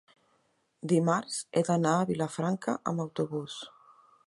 [0.93, 3.63] Dimarts he d'anar a Vilafranca amb autobús.